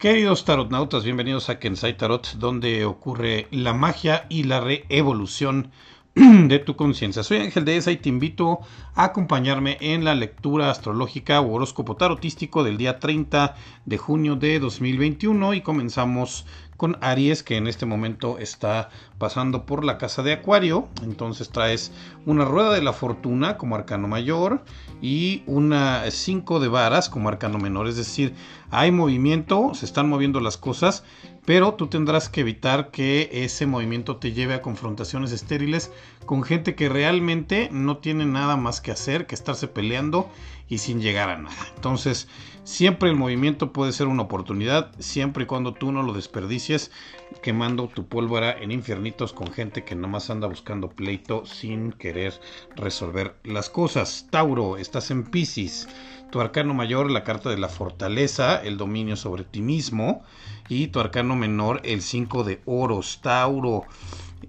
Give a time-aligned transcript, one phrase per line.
[0.00, 5.72] Queridos tarotnautas, bienvenidos a Kensai Tarot, donde ocurre la magia y la reevolución
[6.14, 7.22] de tu conciencia.
[7.22, 8.60] Soy Ángel de Esa y te invito
[8.94, 14.58] a acompañarme en la lectura astrológica o horóscopo tarotístico del día 30 de junio de
[14.58, 16.46] 2021 y comenzamos
[16.80, 18.88] con Aries que en este momento está
[19.18, 20.88] pasando por la casa de Acuario.
[21.02, 21.92] Entonces traes
[22.24, 24.64] una rueda de la fortuna como arcano mayor
[25.02, 27.86] y una 5 de varas como arcano menor.
[27.86, 28.34] Es decir,
[28.70, 31.04] hay movimiento, se están moviendo las cosas,
[31.44, 35.90] pero tú tendrás que evitar que ese movimiento te lleve a confrontaciones estériles
[36.26, 40.30] con gente que realmente no tiene nada más que hacer que estarse peleando
[40.68, 41.56] y sin llegar a nada.
[41.74, 42.28] Entonces,
[42.62, 46.92] siempre el movimiento puede ser una oportunidad, siempre y cuando tú no lo desperdicies
[47.42, 52.40] quemando tu pólvora en infiernitos con gente que nomás anda buscando pleito sin querer
[52.76, 54.28] resolver las cosas.
[54.30, 55.88] Tauro, estás en Pisces.
[56.30, 60.22] Tu arcano mayor, la carta de la fortaleza, el dominio sobre ti mismo.
[60.70, 63.20] Y tu arcano menor, el 5 de oros.
[63.22, 63.84] Tauro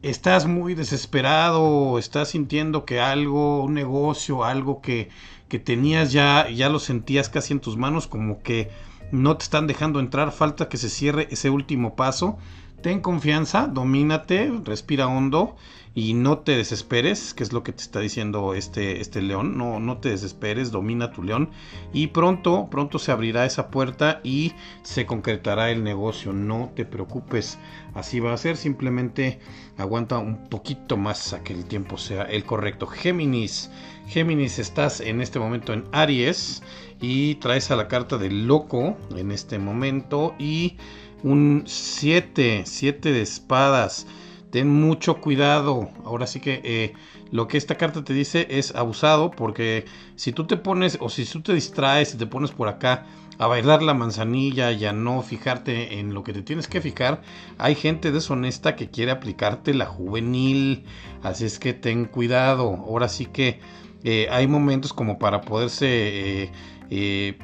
[0.00, 5.08] estás muy desesperado, estás sintiendo que algo, un negocio, algo que,
[5.48, 8.70] que tenías ya, ya lo sentías casi en tus manos, como que
[9.12, 12.38] no te están dejando entrar, falta que se cierre ese último paso.
[12.84, 15.56] Ten confianza, domínate, respira hondo
[15.94, 19.80] y no te desesperes, que es lo que te está diciendo este, este león, no,
[19.80, 21.48] no te desesperes, domina tu león
[21.94, 27.58] y pronto, pronto se abrirá esa puerta y se concretará el negocio, no te preocupes,
[27.94, 29.38] así va a ser, simplemente
[29.78, 32.86] aguanta un poquito más a que el tiempo sea el correcto.
[32.86, 33.70] Géminis,
[34.08, 36.62] Géminis, estás en este momento en Aries
[37.00, 40.76] y traes a la carta del loco en este momento y
[41.24, 44.06] un 7, 7 de espadas
[44.50, 45.90] ten mucho cuidado.
[46.04, 46.92] Ahora sí que eh,
[47.32, 51.24] lo que esta carta te dice es abusado porque si tú te pones o si
[51.24, 53.04] tú te distraes y te pones por acá
[53.38, 57.20] a bailar la manzanilla y a no fijarte en lo que te tienes que fijar,
[57.58, 60.84] hay gente deshonesta que quiere aplicarte la juvenil.
[61.24, 62.76] Así es que ten cuidado.
[62.86, 63.58] Ahora sí que
[64.04, 66.42] eh, hay momentos como para poderse...
[66.44, 66.50] Eh,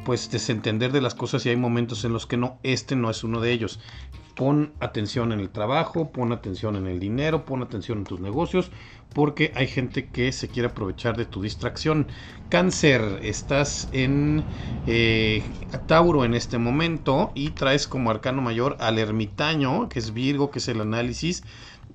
[0.04, 3.24] pues desentender de las cosas y hay momentos en los que no, este no es
[3.24, 3.80] uno de ellos
[4.40, 8.70] pon atención en el trabajo, pon atención en el dinero, pon atención en tus negocios,
[9.12, 12.06] porque hay gente que se quiere aprovechar de tu distracción.
[12.48, 14.42] Cáncer, estás en
[14.86, 15.42] eh,
[15.86, 20.60] Tauro en este momento y traes como arcano mayor al ermitaño, que es Virgo, que
[20.60, 21.44] es el análisis,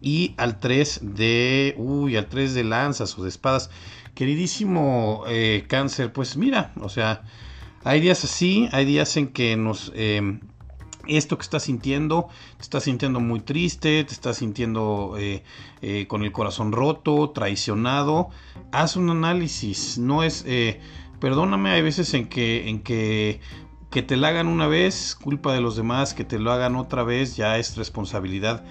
[0.01, 3.69] y al 3 de, uy, al 3 de lanzas o de espadas.
[4.13, 7.23] Queridísimo eh, cáncer, pues mira, o sea,
[7.83, 9.91] hay días así, hay días en que nos...
[9.95, 10.39] Eh,
[11.07, 15.43] esto que estás sintiendo, te estás sintiendo muy triste, te estás sintiendo eh,
[15.81, 18.29] eh, con el corazón roto, traicionado,
[18.71, 20.79] haz un análisis, no es, eh,
[21.19, 23.39] perdóname, hay veces en que, en que,
[23.91, 27.03] que te lo hagan una vez, culpa de los demás, que te lo hagan otra
[27.03, 28.63] vez, ya es responsabilidad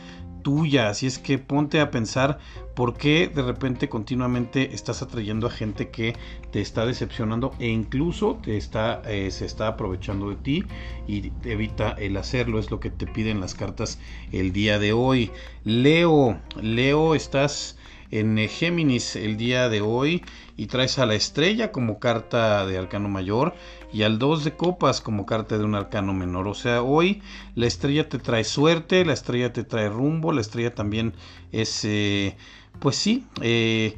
[0.45, 0.89] tuya.
[0.89, 2.39] Así es que ponte a pensar
[2.77, 6.15] por qué de repente continuamente estás atrayendo a gente que
[6.53, 10.65] te está decepcionando e incluso te está, eh, se está aprovechando de ti
[11.09, 12.61] y evita el hacerlo.
[12.61, 13.99] Es lo que te piden las cartas
[14.31, 15.33] el día de hoy.
[15.65, 17.77] Leo, Leo, estás
[18.15, 20.23] en Géminis el día de hoy
[20.57, 23.55] y traes a la estrella como carta de arcano mayor
[23.93, 26.47] y al 2 de copas como carta de un arcano menor.
[26.47, 27.23] O sea, hoy
[27.57, 31.15] la estrella te trae suerte, la estrella te trae rumbo, la estrella también
[31.51, 32.37] es, eh,
[32.79, 33.97] pues sí, eh,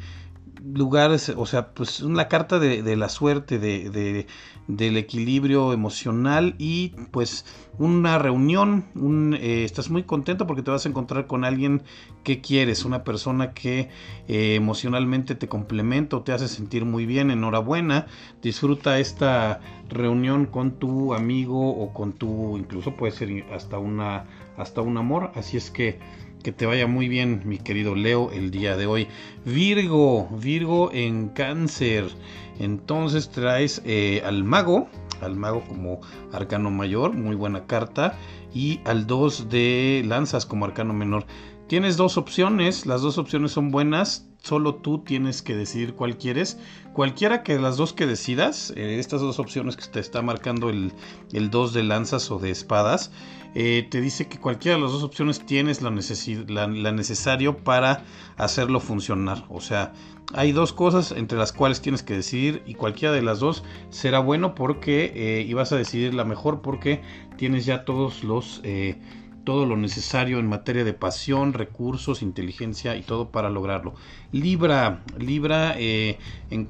[0.65, 4.27] lugares, o sea, pues una carta de, la suerte, de,
[4.69, 7.44] del equilibrio emocional y pues
[7.78, 11.82] una reunión, un, eh, estás muy contento porque te vas a encontrar con alguien
[12.25, 13.88] que quieres, una persona que
[14.28, 18.06] eh, emocionalmente te complementa o te hace sentir muy bien, enhorabuena,
[18.43, 24.25] disfruta esta reunión con tu amigo o con tu, incluso puede ser hasta una,
[24.56, 25.98] hasta un amor, así es que
[26.47, 29.09] que te vaya muy bien, mi querido Leo, el día de hoy.
[29.45, 32.05] Virgo, Virgo en cáncer.
[32.61, 34.87] Entonces traes eh, al mago,
[35.21, 36.03] al mago como
[36.33, 38.16] arcano mayor, muy buena carta.
[38.54, 41.27] Y al 2 de lanzas como arcano menor.
[41.66, 46.60] Tienes dos opciones, las dos opciones son buenas, solo tú tienes que decidir cuál quieres.
[46.92, 50.92] Cualquiera que las dos que decidas, eh, estas dos opciones que te está marcando el,
[51.33, 53.10] el 2 de lanzas o de espadas,
[53.57, 58.04] eh, te dice que cualquiera de las dos opciones tienes la, la, necesario para
[58.36, 59.45] hacerlo funcionar.
[59.48, 59.92] O sea,
[60.34, 64.21] hay dos cosas entre las cuales tienes que decidir y cualquiera de las dos será
[64.21, 67.03] bueno porque eh, y vas a decidir la mejor porque
[67.36, 68.60] tienes ya todos los
[69.47, 73.95] todo lo necesario en materia de pasión, recursos, inteligencia y todo para lograrlo.
[74.33, 76.19] Libra, Libra eh,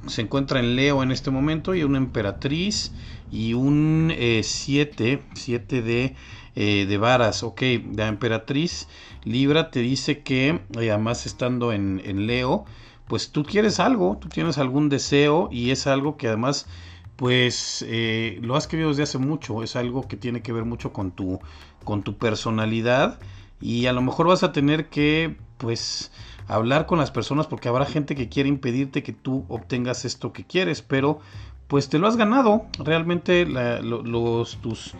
[0.07, 2.93] se encuentra en Leo en este momento y una emperatriz
[3.33, 6.15] y un 7, eh, 7 de,
[6.55, 7.63] eh, de varas, ok,
[7.97, 8.89] la emperatriz
[9.25, 12.67] Libra te dice que además estando en, en Leo,
[13.09, 16.67] pues tú quieres algo, tú tienes algún deseo y es algo que además
[17.17, 20.93] pues eh, lo has querido desde hace mucho, es algo que tiene que ver mucho
[20.93, 21.41] con tu,
[21.85, 23.19] con tu personalidad
[23.61, 26.13] y a lo mejor vas a tener que pues
[26.47, 30.45] hablar con las personas porque habrá gente que quiere impedirte que tú obtengas esto que
[30.45, 31.21] quieres, pero
[31.69, 34.95] pues te lo has ganado, realmente los, tus,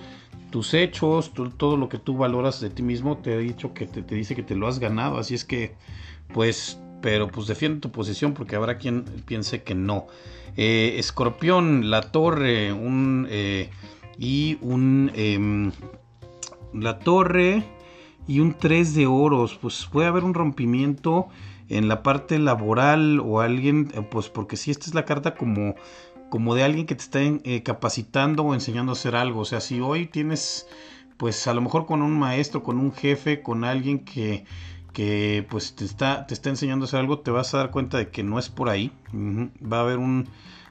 [0.51, 4.03] tus hechos, todo lo que tú valoras de ti mismo te ha dicho que te
[4.15, 5.75] dice que te lo has ganado, así es que
[6.33, 10.07] pues pero pues defiende tu posición porque habrá quien piense que no.
[10.57, 13.71] Eh, escorpión, la torre, un eh,
[14.19, 15.73] y un em,
[16.73, 17.65] la torre
[18.27, 21.29] y un 3 de oros, pues puede haber un rompimiento
[21.69, 25.75] en la parte laboral o alguien, eh, pues porque si esta es la carta como
[26.29, 27.21] como de alguien que te está
[27.63, 30.67] capacitando o enseñando a hacer algo, o sea, si hoy tienes
[31.17, 34.45] pues a lo mejor con un maestro, con un jefe, con alguien que
[34.97, 37.99] que pues te está, te está enseñando a hacer algo, te vas a dar cuenta
[37.99, 38.91] de que no es por ahí.
[39.13, 40.27] Va a haber un,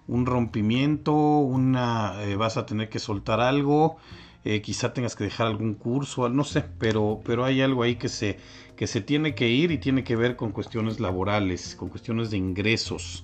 [0.08, 3.98] rompimiento, una, eh, vas a tener que soltar algo,
[4.44, 8.10] eh, quizá tengas que dejar algún curso, no sé, pero, pero hay algo ahí que
[8.10, 8.40] se,
[8.76, 12.38] que se tiene que ir y tiene que ver con cuestiones laborales, con cuestiones de
[12.38, 13.24] ingresos.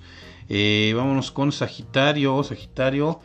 [0.49, 2.43] Eh, vámonos con Sagitario.
[2.43, 3.21] Sagitario,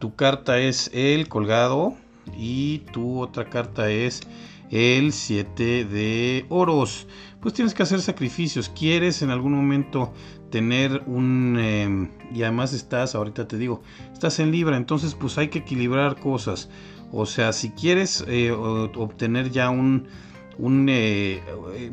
[0.00, 1.94] tu carta es el colgado
[2.36, 4.22] y tu otra carta es
[4.70, 7.06] el 7 de oros.
[7.40, 8.68] Pues tienes que hacer sacrificios.
[8.68, 10.12] Quieres en algún momento
[10.50, 11.58] tener un...
[11.58, 13.82] Em, y además estás, ahorita te digo,
[14.12, 16.68] estás en Libra, entonces pues hay que equilibrar cosas.
[17.12, 20.08] O sea, si quieres eh, obtener ya un...
[20.58, 21.42] un eh,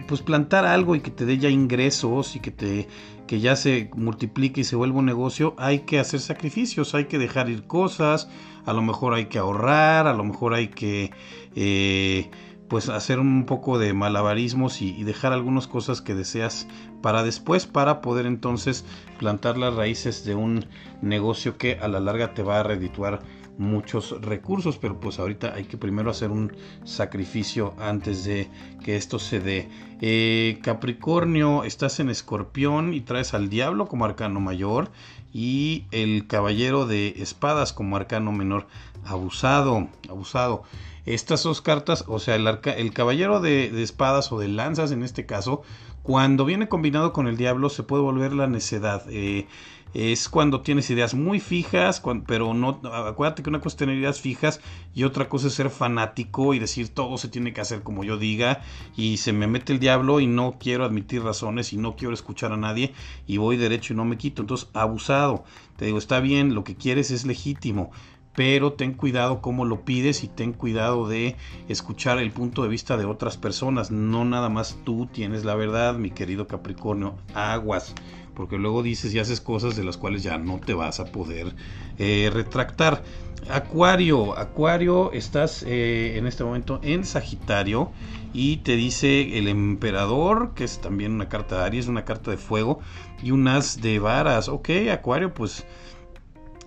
[0.07, 2.87] pues plantar algo y que te dé ya ingresos y que te
[3.27, 7.19] que ya se multiplique y se vuelva un negocio, hay que hacer sacrificios, hay que
[7.19, 8.29] dejar ir cosas,
[8.65, 11.11] a lo mejor hay que ahorrar, a lo mejor hay que
[11.55, 12.31] eh,
[12.67, 16.67] pues hacer un poco de malabarismos y, dejar algunas cosas que deseas
[17.07, 18.83] para después para poder entonces
[19.17, 20.65] plantar las raíces de un
[21.01, 23.21] negocio que a la larga te va a redituar
[23.57, 26.51] muchos recursos pero pues ahorita hay que primero hacer un
[26.83, 28.49] sacrificio antes de
[28.83, 29.69] que esto se dé.
[30.01, 34.91] Eh, Capricornio estás en escorpión y traes al diablo como arcano mayor
[35.31, 38.67] y el caballero de espadas como arcano menor.
[39.05, 40.63] Abusado abusado.
[41.07, 45.25] Estas dos cartas, o sea, el, el caballero de, espadas o de lanzas en este
[45.25, 45.61] caso,
[46.07, 49.03] cuando viene combinado con el diablo se puede volver la necedad.
[49.09, 49.45] Eh,
[49.93, 54.21] es cuando tienes ideas muy fijas, pero no, acuérdate que una cosa es tener ideas
[54.21, 54.61] fijas
[54.95, 58.15] y otra cosa es ser fanático y decir todo se tiene que hacer como yo
[58.15, 58.61] diga
[58.95, 62.53] y se me mete el diablo y no quiero admitir razones y no quiero escuchar
[62.53, 62.93] a nadie
[63.25, 64.41] y voy derecho y no me quito.
[64.41, 65.43] Entonces, abusado.
[65.75, 67.91] Te digo, está bien, lo que quieres es legítimo,
[68.37, 71.35] pero ten cuidado cómo lo pides y ten cuidado de
[71.69, 73.89] escuchar el punto de vista de otras personas.
[73.89, 77.15] No nada más tú tienes la verdad, mi querido Capricornio.
[77.33, 77.95] Aguas,
[78.35, 81.55] porque luego dices y haces cosas de las cuales ya no te vas a poder
[81.97, 83.01] eh, retractar.
[83.49, 87.89] Acuario, Acuario, estás eh, en este momento en Sagitario
[88.33, 92.37] y te dice el emperador, que es también una carta de Aries, una carta de
[92.37, 92.81] fuego
[93.23, 94.47] y un as de varas.
[94.47, 95.65] Ok, Acuario, pues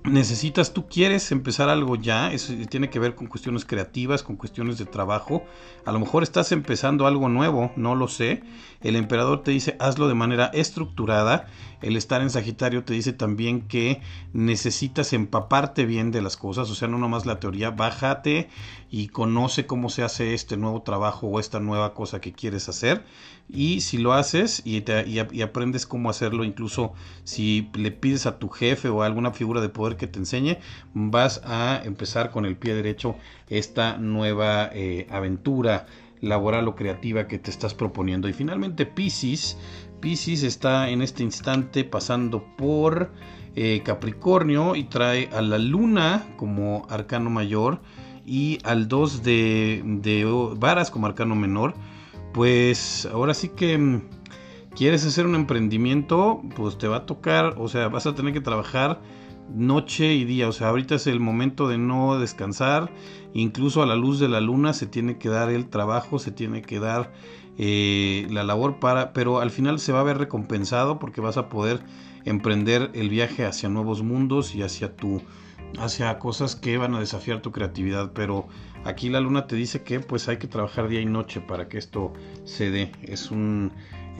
[0.04, 4.78] necesitas, tú quieres empezar algo ya, eso tiene que ver con cuestiones creativas, con cuestiones
[4.78, 5.44] de trabajo,
[5.84, 8.42] a lo mejor estás empezando algo nuevo, no lo sé,
[8.80, 11.48] el emperador te dice hazlo de manera estructurada,
[11.82, 14.00] el estar en Sagitario te dice también que
[14.32, 18.48] necesitas empaparte bien de las cosas, o sea, no nomás la teoría, bájate
[18.90, 23.04] y conoce cómo se hace este nuevo trabajo o esta nueva cosa que quieres hacer,
[23.48, 24.82] y si lo haces y,
[25.42, 26.92] aprendes cómo hacerlo, incluso
[27.24, 30.58] si le pides a tu jefe o a alguna figura de poder, que te enseñe,
[30.94, 33.16] vas a empezar con el pie derecho
[33.48, 35.86] esta nueva eh, aventura
[36.20, 38.28] laboral o creativa que te estás proponiendo.
[38.28, 39.56] Y finalmente Pisces,
[40.00, 43.10] Pisces está en este instante pasando por
[43.56, 47.80] eh, Capricornio y trae a la luna como arcano mayor
[48.30, 50.24] y al 2 de, de
[50.56, 51.74] varas como arcano menor.
[52.32, 54.02] Pues ahora sí que mm,
[54.76, 58.40] quieres hacer un emprendimiento, pues te va a tocar, o sea, vas a tener que
[58.40, 59.00] trabajar
[59.52, 60.48] noche y día.
[60.48, 62.92] O sea, ahorita es el momento de no descansar.
[63.34, 66.62] Incluso a la luz de la luna se tiene que dar el trabajo, se tiene
[66.62, 67.12] que dar
[67.58, 71.48] eh, la labor para, pero al final se va a ver recompensado porque vas a
[71.48, 71.80] poder
[72.24, 75.20] emprender el viaje hacia nuevos mundos y hacia tu
[75.78, 78.48] hacia cosas que van a desafiar tu creatividad, pero
[78.84, 81.78] aquí la luna te dice que pues hay que trabajar día y noche para que
[81.78, 82.12] esto
[82.44, 82.92] se dé.
[83.02, 83.72] Es un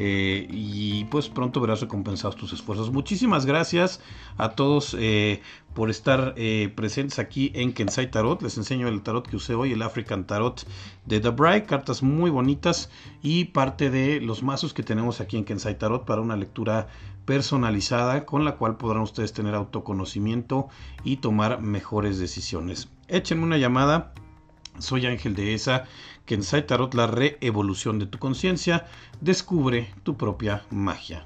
[0.03, 2.91] eh, y pues pronto verás recompensados tus esfuerzos.
[2.91, 4.01] Muchísimas gracias
[4.39, 5.43] a todos eh,
[5.75, 8.41] por estar eh, presentes aquí en Kensai Tarot.
[8.41, 10.67] Les enseño el tarot que usé hoy, el African Tarot
[11.05, 11.67] de The Bright.
[11.67, 12.89] Cartas muy bonitas
[13.21, 16.89] y parte de los mazos que tenemos aquí en Kensai Tarot para una lectura
[17.27, 20.71] personalizada con la cual podrán ustedes tener autoconocimiento
[21.05, 22.89] y tomar mejores decisiones.
[23.07, 24.15] Échenme una llamada.
[24.81, 25.85] Soy Ángel de ESA,
[26.27, 28.87] Kensai Tarot, la reevolución de tu conciencia.
[29.21, 31.25] Descubre tu propia magia.